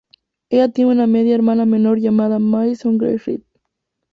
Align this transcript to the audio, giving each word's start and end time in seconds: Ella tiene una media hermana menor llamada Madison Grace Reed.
Ella 0.49 0.67
tiene 0.69 0.89
una 0.89 1.05
media 1.05 1.35
hermana 1.35 1.67
menor 1.67 1.99
llamada 1.99 2.39
Madison 2.39 2.97
Grace 2.97 3.23
Reed. 3.27 3.41